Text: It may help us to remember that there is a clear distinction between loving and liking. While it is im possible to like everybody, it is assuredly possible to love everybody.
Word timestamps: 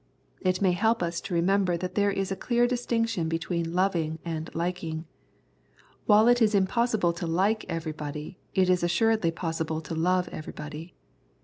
It 0.41 0.63
may 0.63 0.71
help 0.71 1.03
us 1.03 1.21
to 1.21 1.33
remember 1.35 1.77
that 1.77 1.93
there 1.93 2.09
is 2.09 2.31
a 2.31 2.35
clear 2.35 2.65
distinction 2.65 3.29
between 3.29 3.75
loving 3.75 4.17
and 4.25 4.49
liking. 4.55 5.05
While 6.07 6.27
it 6.27 6.41
is 6.41 6.55
im 6.55 6.65
possible 6.65 7.13
to 7.13 7.27
like 7.27 7.65
everybody, 7.69 8.39
it 8.55 8.67
is 8.67 8.81
assuredly 8.81 9.29
possible 9.29 9.79
to 9.81 9.93
love 9.93 10.27
everybody. 10.29 10.95